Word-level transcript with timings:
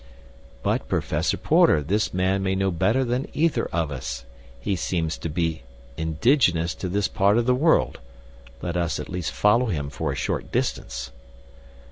"But, 0.63 0.87
Professor 0.87 1.37
Porter, 1.37 1.83
this 1.83 2.11
man 2.11 2.41
may 2.41 2.55
know 2.55 2.71
better 2.71 3.05
than 3.05 3.27
either 3.33 3.67
of 3.67 3.91
us. 3.91 4.25
He 4.59 4.75
seems 4.75 5.15
to 5.19 5.29
be 5.29 5.61
indigenous 5.95 6.73
to 6.73 6.89
this 6.89 7.07
part 7.07 7.37
of 7.37 7.45
the 7.45 7.53
world. 7.53 7.99
Let 8.63 8.75
us 8.75 8.99
at 8.99 9.09
least 9.09 9.29
follow 9.31 9.67
him 9.67 9.91
for 9.91 10.11
a 10.11 10.15
short 10.15 10.51
distance." 10.51 11.11